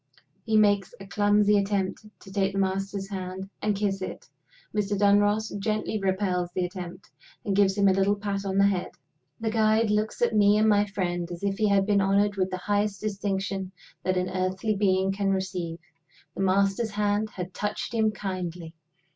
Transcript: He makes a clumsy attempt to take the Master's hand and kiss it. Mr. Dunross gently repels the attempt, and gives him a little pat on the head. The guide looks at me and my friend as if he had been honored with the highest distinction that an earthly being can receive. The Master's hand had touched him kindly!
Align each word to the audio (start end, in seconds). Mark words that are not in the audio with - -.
He 0.43 0.57
makes 0.57 0.95
a 0.99 1.05
clumsy 1.05 1.59
attempt 1.59 2.07
to 2.21 2.31
take 2.33 2.53
the 2.53 2.57
Master's 2.57 3.07
hand 3.09 3.47
and 3.61 3.75
kiss 3.75 4.01
it. 4.01 4.27
Mr. 4.75 4.97
Dunross 4.97 5.51
gently 5.59 5.99
repels 5.99 6.49
the 6.53 6.65
attempt, 6.65 7.11
and 7.45 7.55
gives 7.55 7.77
him 7.77 7.87
a 7.87 7.93
little 7.93 8.15
pat 8.15 8.43
on 8.43 8.57
the 8.57 8.65
head. 8.65 8.89
The 9.39 9.51
guide 9.51 9.91
looks 9.91 10.23
at 10.23 10.35
me 10.35 10.57
and 10.57 10.67
my 10.67 10.87
friend 10.87 11.29
as 11.31 11.43
if 11.43 11.59
he 11.59 11.67
had 11.69 11.85
been 11.85 12.01
honored 12.01 12.35
with 12.35 12.49
the 12.49 12.57
highest 12.57 12.99
distinction 12.99 13.73
that 14.01 14.17
an 14.17 14.31
earthly 14.31 14.75
being 14.75 15.11
can 15.11 15.29
receive. 15.29 15.77
The 16.35 16.41
Master's 16.41 16.89
hand 16.89 17.29
had 17.29 17.53
touched 17.53 17.93
him 17.93 18.09
kindly! 18.09 18.73